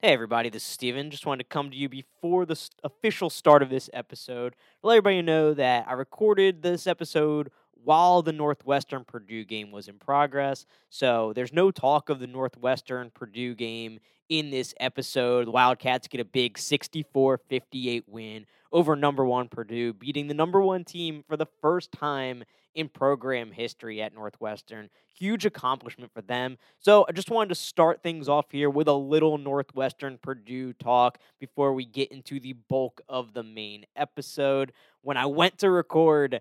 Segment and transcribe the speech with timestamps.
[0.00, 1.10] Hey, everybody, this is Steven.
[1.10, 4.92] Just wanted to come to you before the official start of this episode to let
[4.94, 7.50] everybody know that I recorded this episode
[7.82, 10.66] while the Northwestern Purdue game was in progress.
[10.88, 13.98] So there's no talk of the Northwestern Purdue game
[14.28, 15.48] in this episode.
[15.48, 20.60] The Wildcats get a big 64 58 win over number one Purdue, beating the number
[20.60, 22.44] one team for the first time
[22.74, 24.88] in program history at Northwestern.
[25.18, 26.58] Huge accomplishment for them.
[26.78, 31.18] So I just wanted to start things off here with a little Northwestern Purdue talk
[31.40, 34.72] before we get into the bulk of the main episode.
[35.02, 36.40] When I went to record,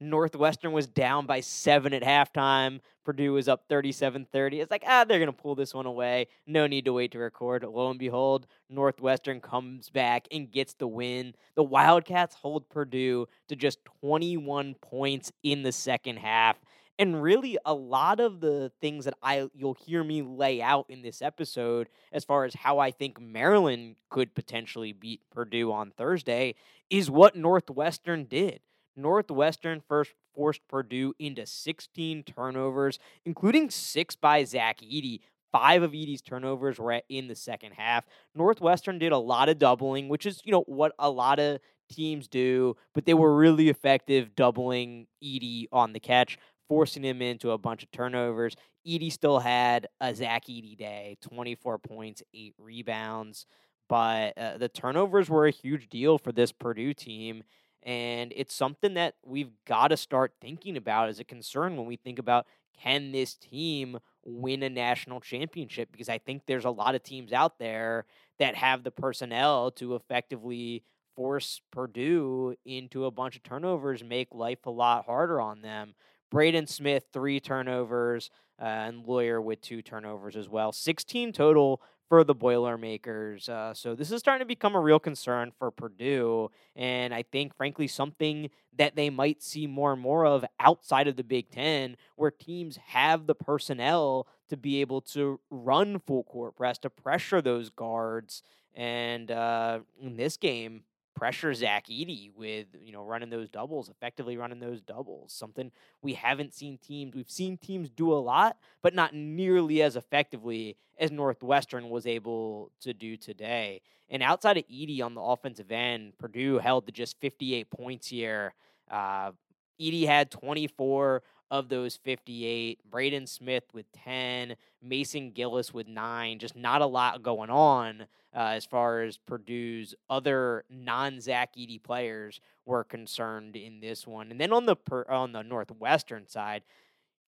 [0.00, 2.80] Northwestern was down by seven at halftime.
[3.04, 4.60] Purdue was up 37 30.
[4.60, 6.28] It's like, ah, they're going to pull this one away.
[6.46, 7.64] No need to wait to record.
[7.64, 11.34] Lo and behold, Northwestern comes back and gets the win.
[11.54, 16.56] The Wildcats hold Purdue to just 21 points in the second half.
[16.98, 21.02] And really, a lot of the things that I you'll hear me lay out in
[21.02, 26.54] this episode, as far as how I think Maryland could potentially beat Purdue on Thursday,
[26.90, 28.60] is what Northwestern did.
[28.96, 35.20] Northwestern first forced Purdue into 16 turnovers, including six by Zach Edey.
[35.52, 38.04] Five of Edey's turnovers were in the second half.
[38.34, 42.26] Northwestern did a lot of doubling, which is, you know, what a lot of teams
[42.26, 47.58] do, but they were really effective doubling Edey on the catch, forcing him into a
[47.58, 48.56] bunch of turnovers.
[48.86, 53.46] Edey still had a Zach Edey day, 24 points, eight rebounds,
[53.88, 57.44] but uh, the turnovers were a huge deal for this Purdue team.
[57.84, 61.96] And it's something that we've got to start thinking about as a concern when we
[61.96, 62.46] think about
[62.80, 65.90] can this team win a national championship?
[65.92, 68.06] Because I think there's a lot of teams out there
[68.38, 70.82] that have the personnel to effectively
[71.14, 75.94] force Purdue into a bunch of turnovers, make life a lot harder on them.
[76.30, 80.72] Braden Smith, three turnovers, uh, and Loyer with two turnovers as well.
[80.72, 81.80] 16 total
[82.14, 83.48] for the Boilermakers.
[83.48, 86.48] Uh, so this is starting to become a real concern for Purdue.
[86.76, 91.16] And I think, frankly, something that they might see more and more of outside of
[91.16, 96.54] the Big Ten, where teams have the personnel to be able to run full court
[96.54, 98.44] press, to pressure those guards.
[98.76, 104.36] And uh, in this game, pressure Zach Edey with you know running those doubles, effectively
[104.36, 105.32] running those doubles.
[105.32, 105.70] Something
[106.02, 107.14] we haven't seen teams.
[107.14, 112.70] We've seen teams do a lot, but not nearly as effectively as Northwestern was able
[112.80, 113.80] to do today.
[114.10, 118.54] And outside of Edey on the offensive end, Purdue held to just 58 points here.
[118.90, 119.32] Uh,
[119.80, 122.78] Edey had 24 of those 58.
[122.90, 124.56] Braden Smith with 10.
[124.82, 126.38] Mason Gillis with nine.
[126.38, 131.82] Just not a lot going on uh, as far as Purdue's other non Zach Edey
[131.82, 134.30] players were concerned in this one.
[134.30, 136.62] And then on the per, on the Northwestern side,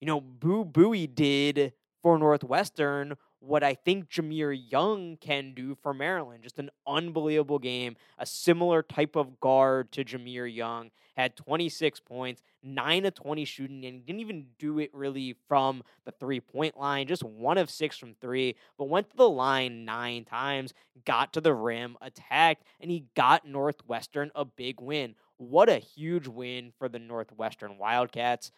[0.00, 1.72] you know, Boo Buie did
[2.02, 3.16] for Northwestern
[3.46, 6.42] what I think Jahmir Young can do for Maryland.
[6.42, 7.96] Just an unbelievable game.
[8.18, 10.90] A similar type of guard to Jahmir Young.
[11.16, 16.10] Had 26 points, 9 of 20 shooting, and didn't even do it really from the
[16.10, 17.06] three point line.
[17.06, 20.74] Just one of six from three, but went to the line nine times,
[21.04, 25.14] got to the rim, attacked, and he got Northwestern a big win.
[25.36, 28.50] What a huge win for the Northwestern Wildcats.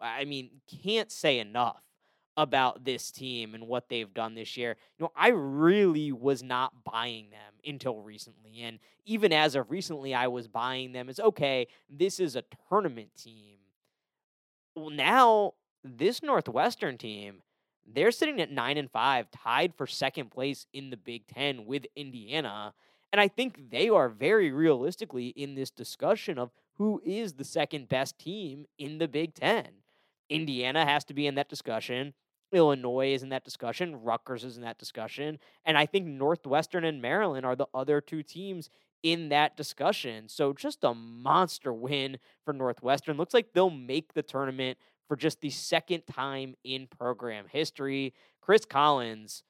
[0.00, 0.50] I mean,
[0.82, 1.82] can't say enough
[2.36, 4.76] about this team and what they've done this year.
[4.98, 8.62] You know, I really was not buying them until recently.
[8.62, 13.10] And even as of recently, I was buying them as okay, this is a tournament
[13.16, 13.56] team.
[14.74, 17.42] Well, now this Northwestern team,
[17.86, 21.86] they're sitting at nine and five, tied for second place in the Big Ten with
[21.96, 22.74] Indiana.
[23.12, 27.88] And I think they are very realistically in this discussion of who is the second
[27.88, 29.66] best team in the Big Ten.
[30.30, 32.14] Indiana has to be in that discussion.
[32.52, 34.02] Illinois is in that discussion.
[34.02, 35.38] Rutgers is in that discussion.
[35.64, 38.70] And I think Northwestern and Maryland are the other two teams
[39.02, 40.28] in that discussion.
[40.28, 43.16] So just a monster win for Northwestern.
[43.16, 48.14] Looks like they'll make the tournament for just the second time in program history.
[48.40, 49.42] Chris Collins,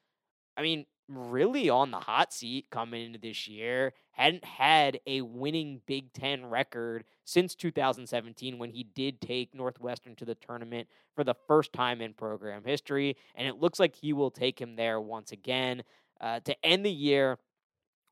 [0.57, 3.93] I mean, really on the hot seat coming into this year.
[4.11, 10.25] Hadn't had a winning Big Ten record since 2017 when he did take Northwestern to
[10.25, 13.15] the tournament for the first time in program history.
[13.35, 15.83] And it looks like he will take him there once again.
[16.19, 17.39] Uh, to end the year,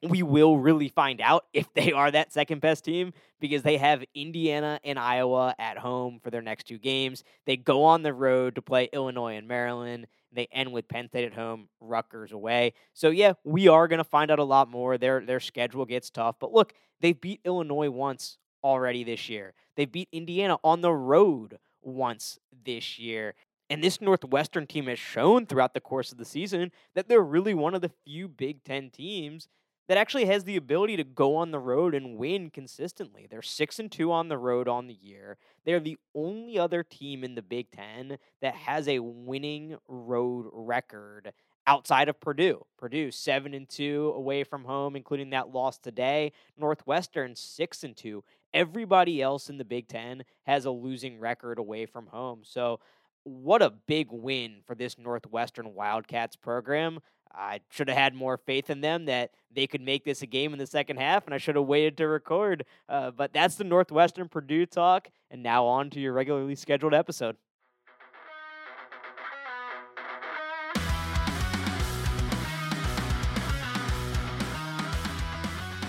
[0.01, 4.03] we will really find out if they are that second best team because they have
[4.13, 7.23] Indiana and Iowa at home for their next two games.
[7.45, 10.07] They go on the road to play Illinois and Maryland.
[10.31, 12.73] They end with Penn State at home, Rutgers away.
[12.93, 14.97] So yeah, we are going to find out a lot more.
[14.97, 19.53] Their their schedule gets tough, but look, they beat Illinois once already this year.
[19.75, 23.35] They beat Indiana on the road once this year.
[23.69, 27.53] And this Northwestern team has shown throughout the course of the season that they're really
[27.53, 29.47] one of the few Big Ten teams
[29.89, 33.27] that actually has the ability to go on the road and win consistently.
[33.29, 35.37] They're six and two on the road on the year.
[35.65, 41.33] They're the only other team in the Big Ten that has a winning road record
[41.65, 42.67] outside of Purdue.
[42.77, 46.33] Purdue seven and two away from home, including that loss today.
[46.55, 48.23] Northwestern six and two.
[48.53, 52.41] Everybody else in the Big Ten has a losing record away from home.
[52.43, 52.79] So
[53.23, 56.99] what a big win for this Northwestern Wildcats program.
[57.33, 60.53] I should have had more faith in them that they could make this a game
[60.53, 62.65] in the second half, and I should have waited to record.
[62.87, 67.37] Uh, but that's the Northwestern Purdue talk, and now on to your regularly scheduled episode.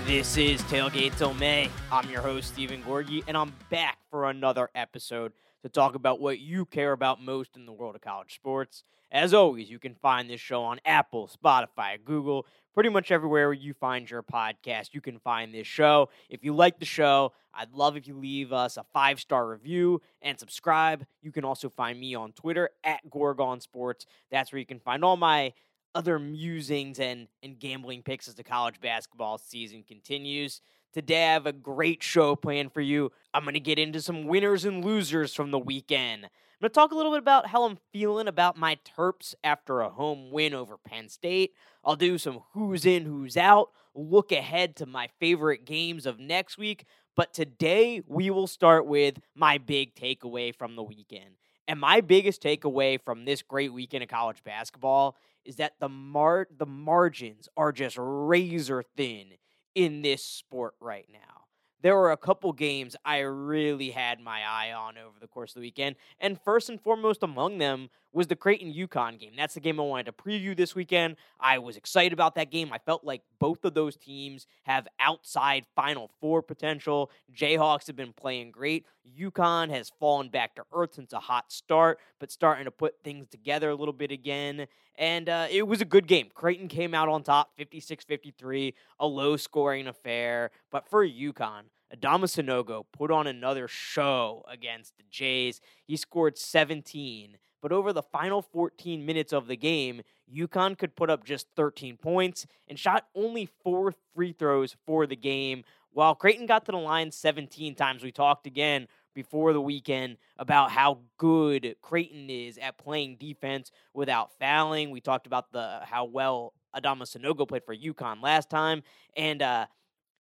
[0.06, 1.70] This is Tailgate Till May.
[1.92, 5.32] I'm your host, Steven Gorgie, and I'm back for another episode
[5.62, 8.84] to talk about what you care about most in the world of college sports.
[9.12, 13.74] As always, you can find this show on Apple, Spotify, Google, pretty much everywhere you
[13.74, 14.90] find your podcast.
[14.92, 16.10] You can find this show.
[16.28, 20.00] If you like the show, I'd love if you leave us a five star review
[20.22, 21.04] and subscribe.
[21.22, 24.06] You can also find me on Twitter at Gorgon Sports.
[24.30, 25.52] That's where you can find all my
[25.94, 30.60] other musings and, and gambling picks as the college basketball season continues.
[30.92, 33.12] Today, I have a great show planned for you.
[33.32, 36.24] I'm going to get into some winners and losers from the weekend.
[36.24, 39.82] I'm going to talk a little bit about how I'm feeling about my Terps after
[39.82, 41.52] a home win over Penn State.
[41.84, 46.58] I'll do some who's in, who's out, look ahead to my favorite games of next
[46.58, 46.86] week.
[47.14, 51.36] But today, we will start with my big takeaway from the weekend.
[51.68, 55.14] And my biggest takeaway from this great weekend of college basketball
[55.44, 59.34] is that the mar- the margins are just razor thin
[59.74, 61.40] in this sport right now
[61.82, 65.54] there were a couple games I really had my eye on over the course of
[65.54, 65.96] the weekend.
[66.18, 69.32] And first and foremost among them was the Creighton UConn game.
[69.36, 71.16] That's the game I wanted to preview this weekend.
[71.38, 72.72] I was excited about that game.
[72.72, 77.10] I felt like both of those teams have outside Final Four potential.
[77.34, 78.84] Jayhawks have been playing great.
[79.18, 83.28] UConn has fallen back to earth since a hot start, but starting to put things
[83.28, 84.66] together a little bit again.
[84.96, 86.28] And uh, it was a good game.
[86.34, 90.50] Creighton came out on top 56 53, a low scoring affair.
[90.70, 91.64] But for UConn,
[91.94, 95.60] Adama Sanogo put on another show against the Jays.
[95.84, 100.02] He scored 17, but over the final 14 minutes of the game,
[100.34, 105.16] UConn could put up just 13 points and shot only four free throws for the
[105.16, 108.02] game, while Creighton got to the line 17 times.
[108.02, 114.30] We talked again before the weekend about how good Creighton is at playing defense without
[114.38, 114.90] fouling.
[114.90, 118.82] We talked about the how well Adama Sanogo played for UConn last time,
[119.16, 119.66] and uh,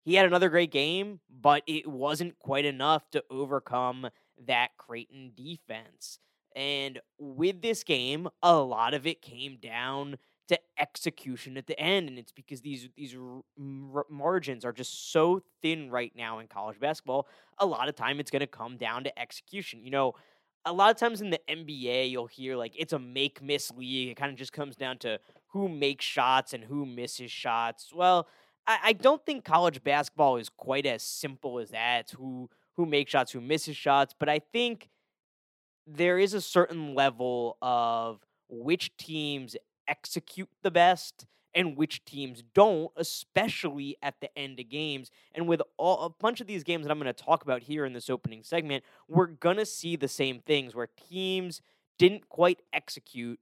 [0.04, 4.10] he had another great game, but it wasn't quite enough to overcome
[4.46, 6.20] that Creighton defense.
[6.58, 10.18] And with this game, a lot of it came down
[10.48, 15.44] to execution at the end, and it's because these these r- margins are just so
[15.62, 17.28] thin right now in college basketball.
[17.60, 19.84] A lot of time, it's going to come down to execution.
[19.84, 20.14] You know,
[20.66, 24.10] a lot of times in the NBA, you'll hear like it's a make miss league.
[24.10, 25.20] It kind of just comes down to
[25.50, 27.92] who makes shots and who misses shots.
[27.94, 28.28] Well,
[28.66, 32.00] I, I don't think college basketball is quite as simple as that.
[32.02, 34.90] It's who who makes shots, who misses shots, but I think
[35.88, 38.20] there is a certain level of
[38.50, 39.56] which teams
[39.88, 41.26] execute the best
[41.56, 45.10] and which teams don't, especially at the end of games.
[45.34, 47.86] And with all, a bunch of these games that I'm going to talk about here
[47.86, 51.62] in this opening segment, we're going to see the same things where teams
[51.98, 53.40] didn't quite execute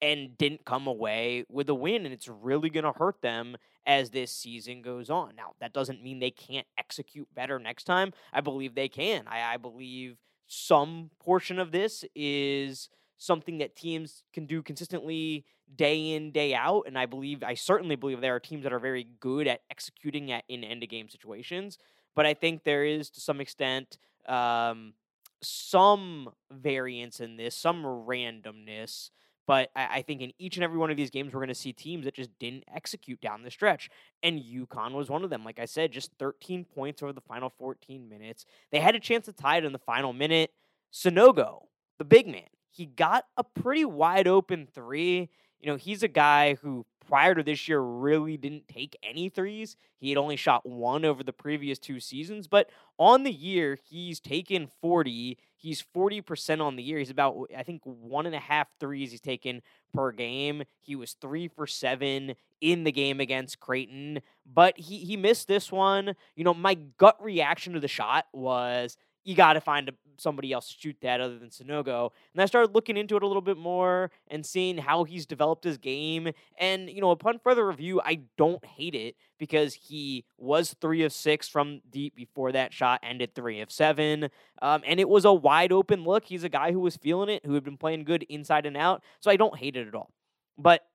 [0.00, 4.10] and didn't come away with a win, and it's really going to hurt them as
[4.10, 5.34] this season goes on.
[5.34, 8.12] Now, that doesn't mean they can't execute better next time.
[8.32, 9.26] I believe they can.
[9.26, 12.88] I, I believe some portion of this is
[13.18, 15.44] something that teams can do consistently
[15.76, 18.78] day in day out and i believe i certainly believe there are teams that are
[18.78, 21.76] very good at executing at in end of game situations
[22.14, 24.94] but i think there is to some extent um,
[25.42, 29.10] some variance in this some randomness
[29.48, 31.54] but I, I, think in each and every one of these games, we're going to
[31.54, 33.88] see teams that just didn't execute down the stretch.
[34.22, 35.42] And UConn was one of them.
[35.42, 38.44] Like I said, just 13 points over the final 14 minutes.
[38.70, 40.52] They had a chance to tie it in the final minute.
[40.92, 41.62] Sanogo,
[41.96, 45.30] the big man, he got a pretty wide open three.
[45.60, 49.76] You know, he's a guy who prior to this year really didn't take any threes.
[49.98, 54.20] He had only shot one over the previous two seasons, but on the year, he's
[54.20, 55.38] taken 40.
[55.60, 56.98] He's 40% on the year.
[56.98, 59.60] He's about, I think, one and a half threes he's taken
[59.92, 60.62] per game.
[60.80, 65.70] He was three for seven in the game against Creighton, but he, he missed this
[65.70, 66.14] one.
[66.36, 68.96] You know, my gut reaction to the shot was
[69.28, 72.12] you got to find a, somebody else to shoot that other than Sanogo.
[72.32, 75.64] And I started looking into it a little bit more and seeing how he's developed
[75.64, 76.30] his game.
[76.56, 81.12] And, you know, upon further review, I don't hate it because he was three of
[81.12, 84.30] six from deep before that shot ended three of seven.
[84.62, 86.24] Um, and it was a wide open look.
[86.24, 89.04] He's a guy who was feeling it, who had been playing good inside and out.
[89.20, 90.10] So I don't hate it at all.
[90.56, 90.86] But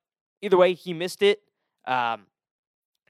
[0.42, 1.40] either way, he missed it.
[1.86, 2.24] Um,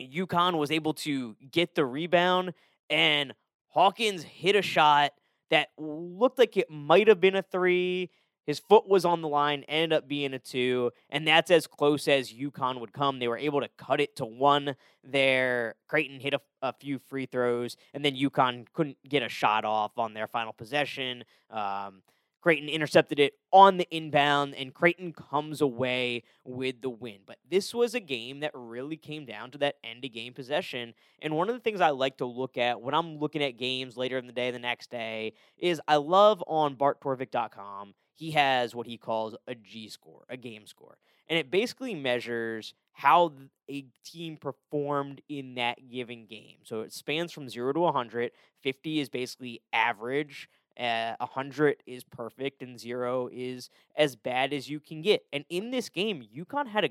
[0.01, 2.53] UConn was able to get the rebound
[2.89, 3.33] and
[3.73, 5.13] Hawkins hit a shot
[5.49, 8.11] that looked like it might have been a three.
[8.45, 12.07] His foot was on the line, ended up being a two, and that's as close
[12.07, 13.19] as UConn would come.
[13.19, 15.75] They were able to cut it to one there.
[15.87, 19.97] Creighton hit a, a few free throws, and then UConn couldn't get a shot off
[19.97, 21.23] on their final possession.
[21.49, 22.01] Um,
[22.43, 27.19] Creighton intercepted it on the inbound, and Creighton comes away with the win.
[27.25, 30.93] But this was a game that really came down to that end of game possession.
[31.21, 33.95] And one of the things I like to look at when I'm looking at games
[33.95, 38.87] later in the day, the next day, is I love on barttorvik.com, he has what
[38.87, 40.97] he calls a G score, a game score.
[41.29, 43.31] And it basically measures how
[43.69, 46.57] a team performed in that given game.
[46.63, 48.31] So it spans from 0 to 100.
[48.59, 50.49] 50 is basically average.
[50.79, 55.23] Uh, 100 is perfect and 0 is as bad as you can get.
[55.31, 56.89] And in this game, UConn had a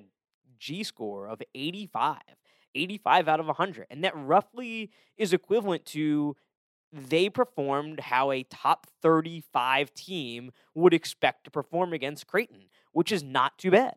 [0.58, 2.18] G score of 85.
[2.74, 3.86] 85 out of 100.
[3.90, 6.36] And that roughly is equivalent to
[6.92, 13.22] they performed how a top 35 team would expect to perform against Creighton, which is
[13.22, 13.94] not too bad.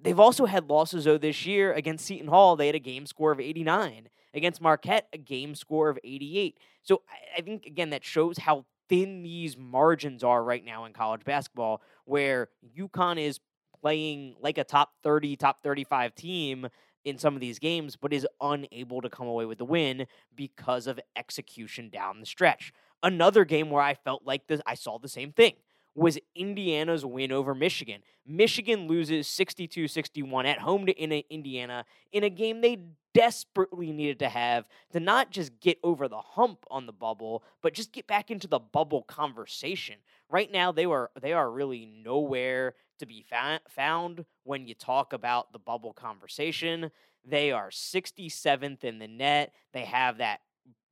[0.00, 2.56] They've also had losses, though, this year against Seton Hall.
[2.56, 4.08] They had a game score of 89.
[4.34, 6.58] Against Marquette, a game score of 88.
[6.82, 7.02] So
[7.36, 11.80] I think, again, that shows how thin these margins are right now in college basketball,
[12.04, 13.40] where UConn is
[13.80, 16.68] playing like a top 30, top 35 team
[17.02, 20.06] in some of these games, but is unable to come away with the win
[20.36, 22.70] because of execution down the stretch.
[23.02, 25.54] Another game where I felt like this, I saw the same thing
[25.94, 28.02] was Indiana's win over Michigan.
[28.26, 32.78] Michigan loses 62 61 at home to Indiana in a game they
[33.14, 37.74] desperately needed to have to not just get over the hump on the bubble, but
[37.74, 39.96] just get back into the bubble conversation.
[40.30, 45.12] Right now, they were they are really nowhere to be fa- found when you talk
[45.12, 46.90] about the bubble conversation.
[47.24, 49.52] They are 67th in the net.
[49.72, 50.40] They have that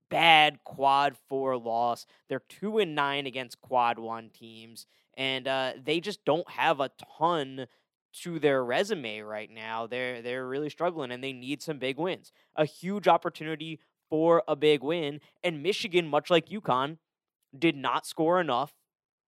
[0.09, 2.07] bad quad four loss.
[2.29, 6.91] They're two and nine against quad one teams, and uh, they just don't have a
[7.19, 7.67] ton
[8.13, 9.87] to their resume right now.
[9.87, 12.33] They're they're really struggling, and they need some big wins.
[12.57, 16.99] A huge opportunity for a big win, and Michigan, much like UConn,
[17.57, 18.73] did not score enough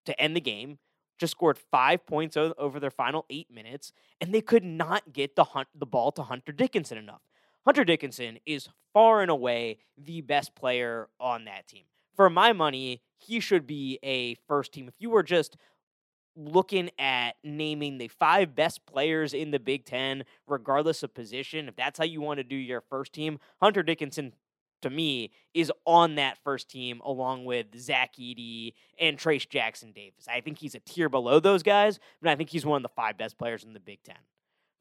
[0.07, 0.79] to end the game.
[1.19, 5.45] Just scored five points over their final eight minutes, and they could not get the
[5.45, 7.23] hunt the ball to Hunter Dickinson enough.
[7.65, 11.85] Hunter Dickinson is far and away the best player on that team.
[12.15, 14.89] For my money, he should be a first team.
[14.89, 15.57] If you were just
[16.39, 21.77] looking at naming the five best players in the Big Ten, regardless of position, if
[21.77, 24.35] that's how you want to do your first team, Hunter Dickinson,
[24.83, 30.27] to me, is on that first team along with Zach Edey and Trayce Jackson Davis.
[30.31, 32.95] I think he's a tier below those guys, but I think he's one of the
[32.95, 34.19] five best players in the Big Ten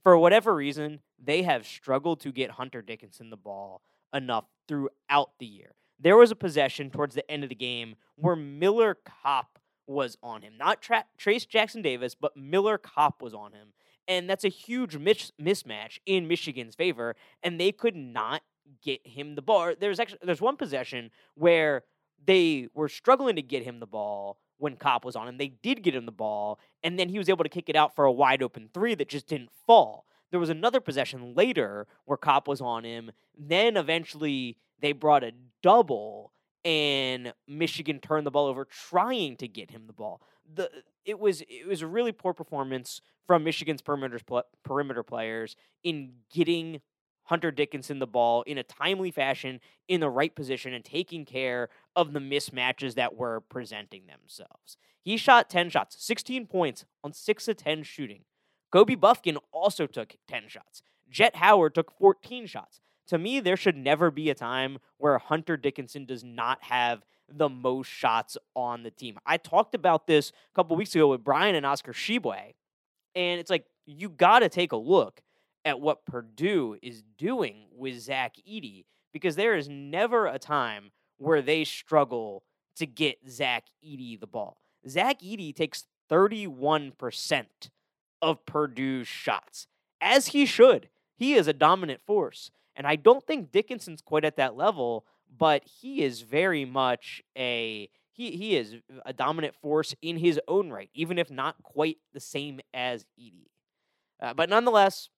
[0.07, 3.81] for whatever reason, they have struggled to get Hunter Dickinson the ball
[4.13, 5.71] enough throughout the year.
[5.99, 9.56] There was a possession towards the end of the game where Miller Kopp
[9.87, 10.53] was on him.
[10.57, 13.69] Not Tra- Trayce Jackson Davis, but Miller Kopp was on him.
[14.07, 17.15] And that's a huge mis- mismatch in Michigan's favor.
[17.43, 18.41] And they could not
[18.81, 19.73] get him the ball.
[19.79, 21.83] There's actually there's one possession where
[22.25, 25.37] they were struggling to get him the ball when Kopp was on him.
[25.37, 27.95] They did get him the ball, and then he was able to kick it out
[27.95, 30.05] for a wide open three that just didn't fall.
[30.31, 33.11] There was another possession later where Kopp was on him.
[33.37, 35.31] Then eventually they brought a
[35.63, 36.33] double,
[36.67, 40.21] and Michigan turned the ball over trying to get him the ball.
[40.53, 40.69] The
[41.05, 44.19] it was it was a really poor performance from Michigan's perimeter
[44.65, 46.81] perimeter players in getting
[47.23, 51.69] Hunter Dickinson the ball in a timely fashion in the right position and taking care
[51.95, 54.75] of the mismatches that were presenting themselves.
[55.01, 58.23] He shot 10 shots, 16 points on 6 of 10 shooting.
[58.73, 60.83] Kobe Bufkin also took 10 shots.
[61.09, 62.81] Jett Howard took 14 shots.
[63.07, 67.49] To me, there should never be a time where Hunter Dickinson does not have the
[67.49, 69.17] most shots on the team.
[69.25, 72.53] I talked about this a couple weeks ago with Brian and Oscar Tshiebwe,
[73.15, 75.21] and it's like you got to take a look
[75.65, 81.41] at what Purdue is doing with Zach Edey because there is never a time where
[81.41, 82.43] they struggle
[82.75, 84.61] to get Zach Edey the ball.
[84.87, 87.45] Zach Edey takes 31%
[88.21, 89.67] of Purdue's shots,
[89.99, 90.89] as he should.
[91.17, 92.51] He is a dominant force.
[92.77, 95.03] And I don't think Dickinson's quite at that level,
[95.35, 100.69] but he is very much a he he is a dominant force in his own
[100.69, 103.47] right, even if not quite the same as Edey.
[104.21, 105.09] Uh, but nonetheless,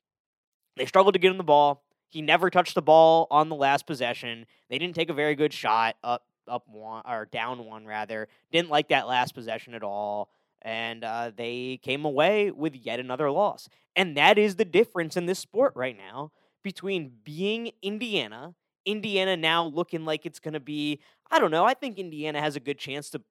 [0.77, 1.83] they struggled to get him the ball.
[2.07, 4.45] He never touched the ball on the last possession.
[4.69, 8.29] They didn't take a very good shot up up one or down one rather.
[8.51, 10.29] Didn't like that last possession at all.
[10.61, 13.69] And uh, they came away with yet another loss.
[13.95, 16.31] And that is the difference in this sport right now
[16.63, 20.99] between being Indiana, Indiana now looking like it's going to be,
[21.29, 23.21] I don't know, I think Indiana has a good chance to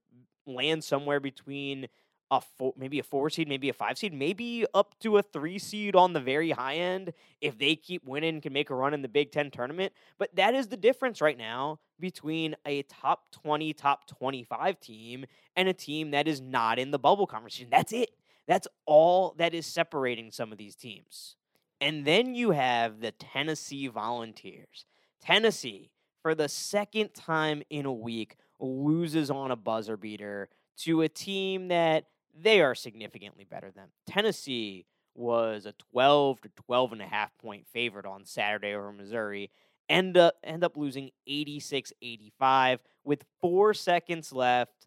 [0.47, 1.89] land somewhere between
[2.31, 5.59] a four, maybe a four seed, maybe a five seed, maybe up to a three
[5.59, 9.03] seed on the very high end if they keep winning, can make a run in
[9.03, 9.93] the Big Ten tournament.
[10.19, 15.25] But that is the difference right now between a top 20, top 25 team
[15.57, 17.69] and a team that is not in the bubble conversation.
[17.71, 18.11] That's it.
[18.47, 21.37] That's all that is separating some of these teams.
[21.81, 24.85] And then you have the Tennessee Volunteers.
[25.23, 25.91] Tennessee,
[26.23, 31.69] for the second time in a week, loses on a buzzer beater to a team
[31.69, 32.07] that
[32.41, 33.87] they are significantly better than.
[34.07, 39.51] Tennessee was a 12 to 12 and a half point favorite on Saturday over Missouri.
[39.89, 44.87] End up end up losing 86-85 with 4 seconds left.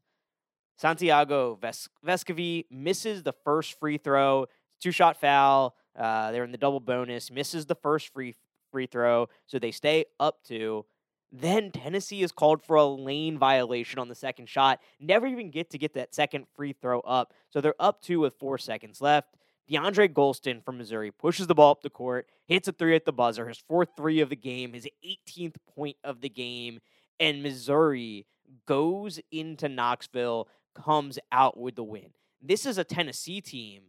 [0.78, 4.48] Santiago Ves- Vescovi misses the first free throw,
[4.80, 5.76] two shot foul.
[5.98, 8.36] Uh, they're in the double bonus, misses the first free
[8.72, 10.86] free throw, so they stay up to
[11.32, 14.80] then Tennessee is called for a lane violation on the second shot.
[15.00, 17.34] Never even get to get that second free throw up.
[17.50, 19.38] So they're up two with four seconds left.
[19.70, 23.14] DeAndre Gholston from Missouri pushes the ball up the court, hits a three at the
[23.14, 26.80] buzzer, his fourth three of the game, his 18th point of the game,
[27.22, 28.26] and Missouri
[28.66, 32.10] goes into Knoxville, comes out with the win.
[32.42, 33.84] This is a Tennessee team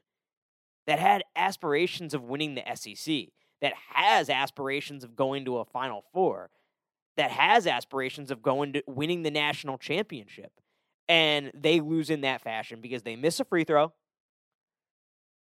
[0.87, 3.27] that had aspirations of winning the SEC,
[3.61, 6.51] that has aspirations of going to a Final Four
[7.17, 10.53] that has aspirations of going to winning the national championship.
[11.09, 13.93] And they lose in that fashion because they miss a free throw.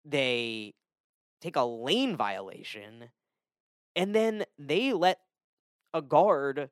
[0.04, 0.75] They
[1.40, 3.11] take a lane violation.
[3.94, 5.20] And then they let
[5.94, 6.70] a guard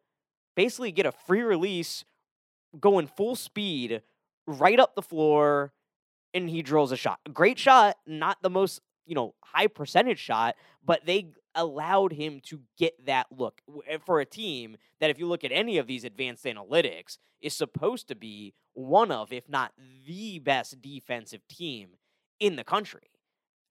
[0.57, 2.05] basically get a free release
[2.81, 4.03] going full speed
[4.47, 5.73] right up the floor
[6.35, 7.19] and he drills a shot.
[7.27, 12.41] A great shot, not the most, you know, high percentage shot, but they allowed him
[12.45, 15.87] to get that look eh, for a team that, if you look at any of
[15.87, 19.73] these advanced analytics, is supposed to be one of, if not
[20.07, 21.91] the best defensive team
[22.38, 23.11] in the country.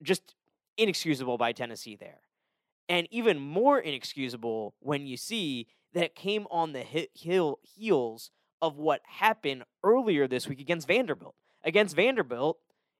[0.02, 0.34] Just
[0.76, 2.20] inexcusable by Tennessee there.
[2.88, 6.82] And even more inexcusable when you see that it came on the
[7.14, 11.34] heel, heels of what happened earlier this week against Vanderbilt.
[11.64, 12.58] Against Vanderbilt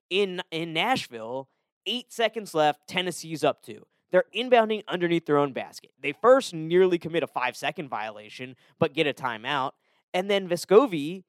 [0.09, 1.49] in, in Nashville,
[1.85, 3.85] eight seconds left, Tennessee's up two.
[4.11, 5.91] They're inbounding underneath their own basket.
[6.01, 9.71] They first nearly commit a five second violation, but get a timeout.
[10.13, 11.23] And then Vescovi,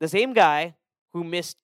[0.00, 0.74] the same guy
[1.12, 1.56] who missed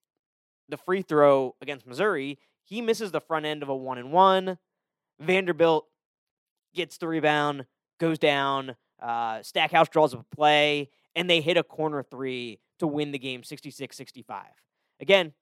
[0.68, 4.58] the free throw against Missouri, he misses the front end of a one and one.
[5.18, 5.86] Vanderbilt
[6.74, 7.66] gets the rebound,
[7.98, 8.76] goes down.
[9.00, 13.18] Uh, Stackhouse draws up a play, and they hit a corner three to win the
[13.18, 14.44] game 66 65.
[15.02, 15.32] Again,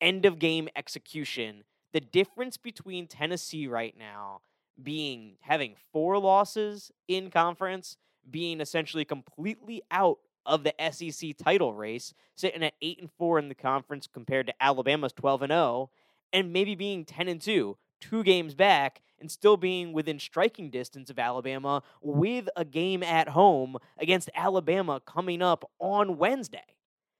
[0.00, 4.42] end of game execution the difference between Tennessee right now
[4.82, 7.96] being having four losses in conference,
[8.30, 13.48] being essentially completely out of the SEC title race, sitting at 8 and 4 in
[13.48, 15.90] the conference compared to Alabama's 12 and 0,
[16.32, 21.08] and maybe being 10 and 2, two games back and still being within striking distance
[21.08, 26.75] of Alabama with a game at home against Alabama coming up on Wednesday.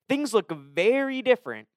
[0.09, 1.69] Things look very different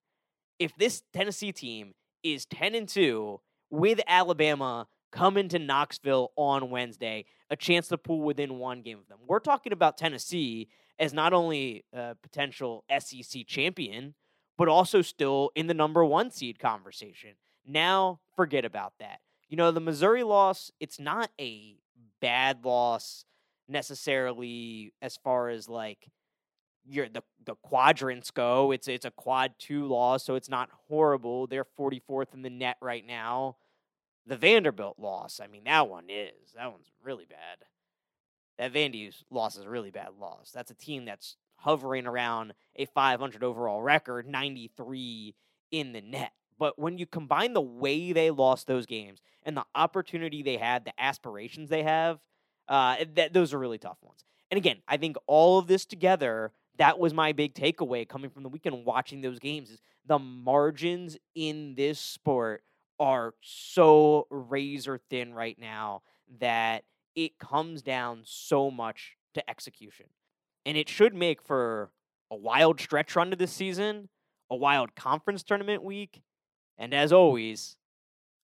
[0.59, 3.39] if this Tennessee team is 10 and 2
[3.69, 9.07] with Alabama coming to Knoxville on Wednesday, a chance to pull within one game of
[9.07, 9.19] them.
[9.25, 10.67] We're talking about Tennessee
[10.99, 14.13] as not only a potential SEC champion,
[14.57, 17.31] but also still in the number one seed conversation.
[17.65, 19.19] Now, forget about that.
[19.47, 21.77] You know, the Missouri loss, it's not a
[22.21, 23.25] bad loss
[23.67, 26.09] necessarily as far as like
[26.85, 28.71] your the the quadrants go.
[28.71, 31.47] It's it's a quad two loss, so it's not horrible.
[31.47, 33.57] They're 44th in the net right now.
[34.25, 37.65] The Vanderbilt loss, I mean, that one is that one's really bad.
[38.57, 40.51] That Vandy's loss is a really bad loss.
[40.53, 45.35] That's a team that's hovering around a 500 overall record, 93
[45.71, 46.31] in the net.
[46.57, 50.83] But when you combine the way they lost those games and the opportunity they had,
[50.83, 52.19] the aspirations they have,
[52.67, 54.23] uh, that those are really tough ones.
[54.51, 58.43] And again, I think all of this together that was my big takeaway coming from
[58.43, 62.63] the weekend watching those games is the margins in this sport
[62.99, 66.01] are so razor thin right now
[66.39, 66.83] that
[67.15, 70.07] it comes down so much to execution.
[70.65, 71.91] And it should make for
[72.31, 74.09] a wild stretch run to this season,
[74.49, 76.21] a wild conference tournament week,
[76.77, 77.75] and as always,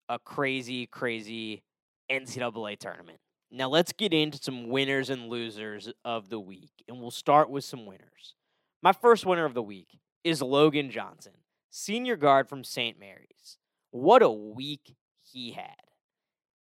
[0.08, 1.62] a crazy, crazy
[2.10, 3.18] NCAA tournament.
[3.54, 7.64] Now let's get into some winners and losers of the week, and we'll start with
[7.64, 8.34] some winners.
[8.82, 11.34] My first winner of the week is Logan Johnson,
[11.70, 12.98] senior guard from St.
[12.98, 13.58] Mary's.
[13.90, 15.76] What a week he had.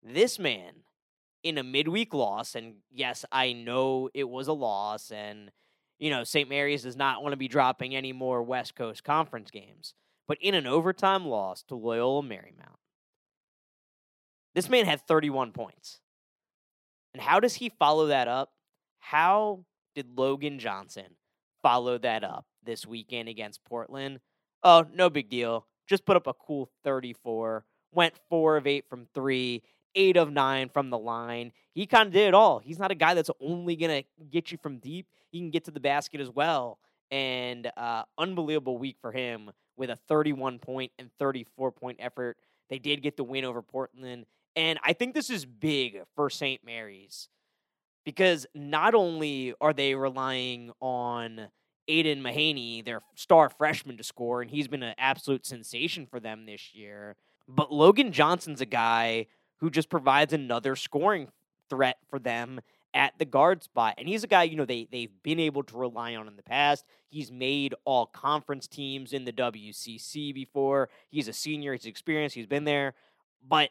[0.02, 0.74] This man,
[1.44, 5.52] in a midweek loss, and yes, I know it was a loss, and,
[6.00, 6.50] you know, St.
[6.50, 9.94] Mary's does not want to be dropping any more West Coast Conference games,
[10.28, 12.80] but in an overtime loss to Loyola Marymount,
[14.56, 16.00] this man had 31 points.
[17.14, 18.52] And how does he follow that up?
[19.00, 21.16] How did Logan Johnson
[21.62, 24.20] follow that up this weekend against Portland?
[24.64, 25.68] Oh, no big deal.
[25.88, 27.66] Just put up a cool 34.
[27.94, 29.62] Went four of eight from three,
[29.96, 31.52] eight of nine from the line.
[31.74, 32.60] He kind of did it all.
[32.60, 35.66] He's not a guy that's only going to get you from deep, he can get
[35.66, 36.80] to the basket as well.
[37.12, 42.38] And uh, unbelievable week for him with a 31 point and 34 point effort.
[42.70, 44.26] They did get the win over Portland.
[44.56, 46.62] And I think this is big for St.
[46.64, 47.30] Mary's
[48.06, 51.48] because not only are they relying on
[51.88, 56.46] Aidan Mahaney, their star freshman, to score, and he's been an absolute sensation for them
[56.46, 57.16] this year,
[57.48, 61.30] but Logan Johnson's a guy who just provides another scoring
[61.70, 62.62] threat for them
[62.94, 63.96] at the guard spot.
[63.98, 66.44] And he's a guy, you know, they they've been able to rely on in the
[66.44, 66.86] past.
[67.10, 70.90] He's made all conference teams in the WCC before.
[71.10, 72.94] He's a senior, he's experienced, he's been there.
[73.46, 73.70] But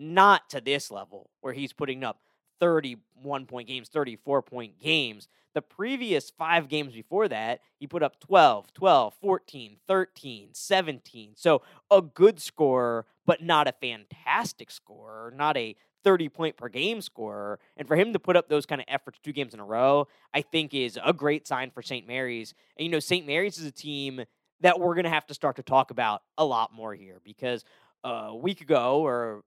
[0.00, 2.20] not to this level where he's putting up
[2.58, 5.28] 31 point games, 34 point games.
[5.54, 11.32] The previous five games before that, he put up 12, 12, 14, 13, 17.
[11.34, 17.02] So a good score, but not a fantastic score, not a 30 point per game
[17.02, 17.58] scorer.
[17.76, 20.06] And for him to put up those kind of efforts two games in a row,
[20.32, 22.06] I think is a great sign for St.
[22.06, 22.54] Mary's.
[22.76, 23.26] And, you know, St.
[23.26, 24.22] Mary's is a team
[24.60, 27.64] that we're going to have to start to talk about a lot more here because
[28.04, 29.42] a week ago or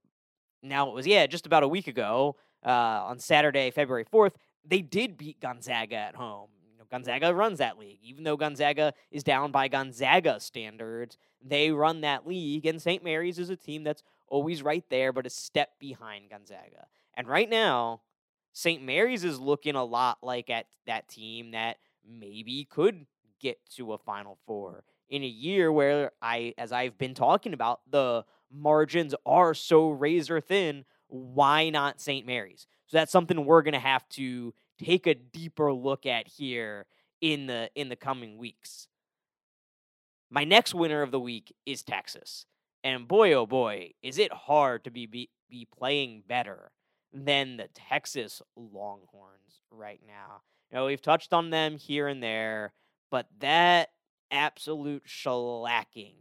[0.63, 4.33] now it was yeah, just about a week ago uh, on Saturday, February fourth,
[4.65, 6.49] they did beat Gonzaga at home.
[6.71, 11.17] You know, Gonzaga runs that league, even though Gonzaga is down by Gonzaga standards.
[11.45, 13.03] They run that league, and St.
[13.03, 16.87] Mary's is a team that's always right there, but a step behind Gonzaga.
[17.15, 18.01] And right now,
[18.53, 18.81] St.
[18.81, 23.05] Mary's is looking a lot like at that team that maybe could
[23.39, 27.81] get to a Final Four in a year where I, as I've been talking about,
[27.89, 32.25] the margins are so razor thin, why not St.
[32.25, 32.67] Mary's?
[32.87, 36.85] So that's something we're going to have to take a deeper look at here
[37.21, 38.87] in the in the coming weeks.
[40.29, 42.45] My next winner of the week is Texas.
[42.83, 46.71] And boy oh boy, is it hard to be be, be playing better
[47.13, 50.41] than the Texas Longhorns right now.
[50.71, 52.73] You know, we've touched on them here and there,
[53.11, 53.89] but that
[54.31, 56.15] absolute shellacking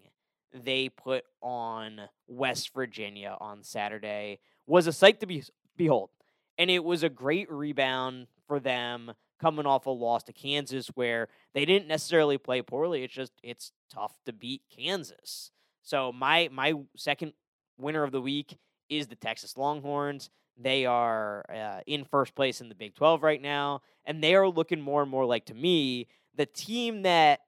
[0.53, 5.43] they put on West Virginia on Saturday was a sight to be
[5.77, 6.11] behold.
[6.59, 11.29] And it was a great rebound for them coming off a loss to Kansas where
[11.55, 13.03] they didn't necessarily play poorly.
[13.03, 15.51] It's just it's tough to beat Kansas.
[15.83, 17.33] So my my second
[17.79, 18.57] winner of the week
[18.88, 20.31] is the Texas Longhorns.
[20.57, 24.49] They are uh, in first place in the Big 12 right now, and they are
[24.49, 27.41] looking more and more like to me the team that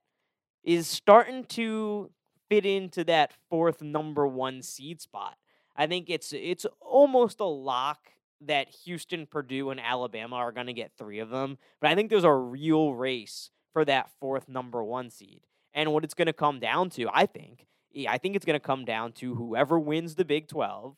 [0.63, 2.11] is starting to
[2.49, 5.37] fit into that fourth number one seed spot.
[5.77, 10.73] I think it's it's almost a lock that Houston, Purdue, and Alabama are going to
[10.73, 11.59] get three of them.
[11.81, 15.41] But I think there's a real race for that fourth number one seed.
[15.73, 17.67] And what it's going to come down to, I think,
[18.09, 20.95] I think it's going to come down to whoever wins the Big 12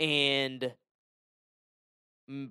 [0.00, 0.72] and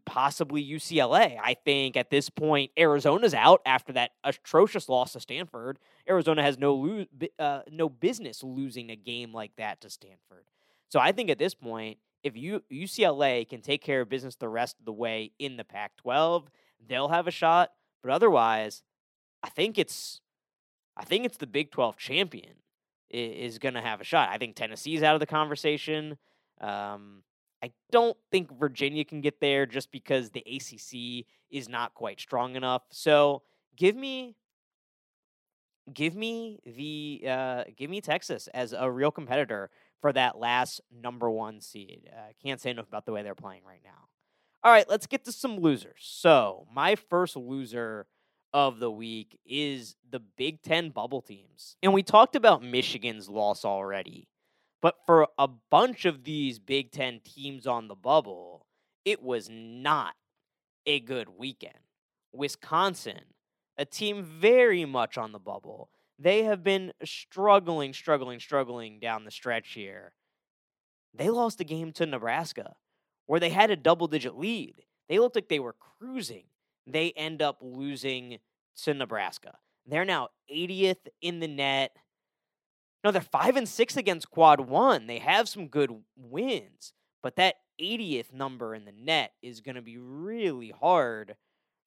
[0.05, 1.37] possibly UCLA.
[1.41, 5.79] I think at this point Arizona's out after that atrocious loss to Stanford.
[6.07, 7.07] Arizona has no lose,
[7.39, 10.45] uh, no business losing a game like that to Stanford.
[10.89, 14.77] So I think at this point, if UCLA can take care of business the rest
[14.79, 16.45] of the way in the Pac-12,
[16.87, 17.71] they'll have a shot.
[18.01, 18.83] But otherwise,
[19.41, 20.21] I think it's
[20.95, 22.53] I think it's the Big 12 champion
[23.09, 24.29] is, going to have a shot.
[24.29, 26.17] I think Tennessee's out of the conversation.
[26.61, 27.23] Um,
[27.63, 32.57] I don't think Virginia can get there just because the ACC is not quite strong
[32.57, 32.81] enough.
[32.91, 33.41] So
[33.77, 34.35] give me,
[35.93, 39.69] give me the, uh, give me Texas as a real competitor
[40.01, 42.09] for that last number one seed.
[42.11, 44.09] Uh, can't say enough about the way they're playing right now.
[44.61, 46.01] All right, let's get to some losers.
[46.01, 48.07] So my first loser
[48.53, 53.63] of the week is the Big Ten bubble teams, and we talked about Michigan's loss
[53.65, 54.27] already.
[54.83, 58.67] But for a bunch of these Big Ten teams on the bubble,
[59.05, 60.13] it was not
[60.85, 61.79] a good weekend.
[62.33, 63.21] Wisconsin
[63.77, 65.89] a team very much on the bubble.
[66.19, 70.13] They have been struggling, struggling, struggling down the stretch here.
[71.13, 72.75] They lost a game to Nebraska
[73.25, 74.83] where they had a double digit lead.
[75.09, 76.43] They looked like they were cruising.
[76.85, 78.39] They end up losing
[78.83, 79.57] to Nebraska.
[79.85, 81.95] They're now 80th in the net.
[83.03, 85.07] No, they're 5 and 6 against quad 1.
[85.07, 89.81] They have some good wins, but that 80th number in the net is going to
[89.81, 91.35] be really hard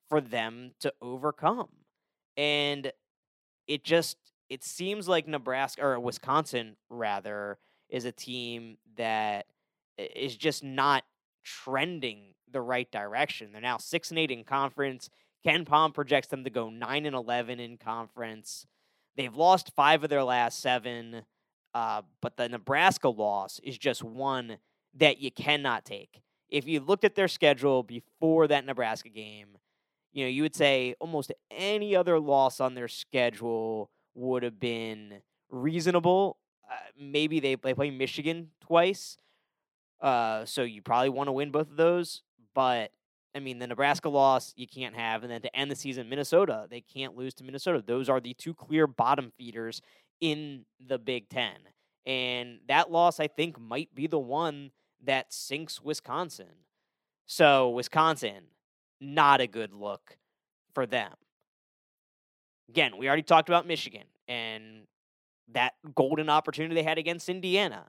[0.09, 1.69] for them to overcome.
[2.37, 2.93] And
[3.67, 4.17] it just
[4.49, 9.47] it seems like Nebraska or Wisconsin rather is a team that
[9.99, 11.05] is just not
[11.45, 13.53] trending the right direction.
[13.53, 15.11] They're now 6 and 8 in conference.
[15.45, 18.67] KenPom projects them to go 9 and 11 in conference.
[19.17, 21.23] They've lost 5 of their last 7.
[21.75, 24.59] Uh, but the Nebraska loss is just one
[24.95, 26.23] that you cannot take.
[26.49, 29.59] If you looked at their schedule before that Nebraska game,
[30.13, 35.21] you know, you would say almost any other loss on their schedule would have been
[35.51, 36.39] reasonable.
[36.71, 39.19] Uh, maybe they, they play Michigan twice.
[40.01, 42.23] Uh, so you probably want to win both of those.
[42.55, 42.93] But
[43.37, 46.67] I mean, the Nebraska loss you can't have, and then to end the season, Minnesota
[46.71, 47.85] they can't lose to Minnesota.
[47.87, 49.83] Those are the two clear bottom feeders
[50.21, 51.57] in the Big Ten,
[52.07, 54.71] and that loss I think might be the one
[55.05, 56.65] that sinks Wisconsin.
[57.27, 58.45] So, Wisconsin,
[59.01, 60.17] not a good look
[60.75, 61.13] for them.
[62.71, 64.87] Again, we already talked about Michigan and
[65.53, 67.87] that golden opportunity they had against Indiana.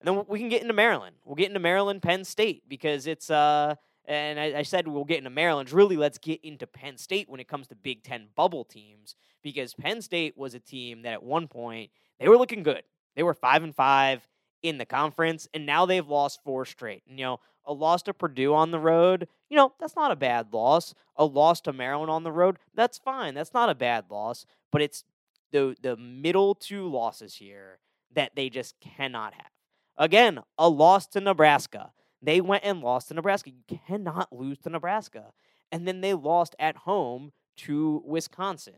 [0.00, 1.16] And then we can get into Maryland.
[1.24, 5.18] We'll get into Maryland, Penn State, because it's, uh, and I, I said we'll get
[5.18, 5.72] into Maryland.
[5.72, 9.74] Really, let's get into Penn State when it comes to Big Ten bubble teams, because
[9.74, 12.82] Penn State was a team that at one point they were looking good.
[13.16, 14.26] They were five and five
[14.62, 17.02] in the conference, and now they've lost four straight.
[17.08, 20.16] And, you know, a loss to Purdue on the road, you know, that's not a
[20.16, 20.94] bad loss.
[21.16, 23.34] A loss to Maryland on the road, that's fine.
[23.34, 24.46] That's not a bad loss.
[24.72, 25.04] But it's
[25.52, 27.78] the the middle two losses here
[28.14, 29.50] that they just cannot have.
[29.96, 31.92] Again, a loss to Nebraska.
[32.22, 33.50] They went and lost to Nebraska.
[33.50, 35.32] You cannot lose to Nebraska.
[35.72, 38.74] And then they lost at home to Wisconsin.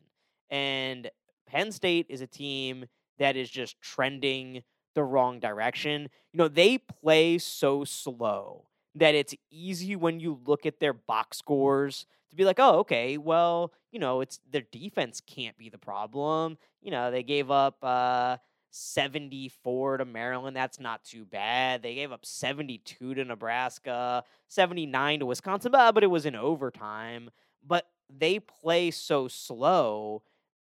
[0.50, 1.10] And
[1.46, 2.86] Penn State is a team
[3.18, 4.62] that is just trending
[4.94, 6.08] the wrong direction.
[6.32, 11.38] You know, they play so slow that it's easy when you look at their box
[11.38, 15.78] scores to be like, oh, okay, well, you know, it's their defense can't be the
[15.78, 16.58] problem.
[16.80, 18.38] You know, they gave up uh,
[18.72, 20.56] 74 to Maryland.
[20.56, 21.82] That's not too bad.
[21.82, 27.30] They gave up 72 to Nebraska, 79 to Wisconsin, but it was in overtime.
[27.64, 30.22] But they play so slow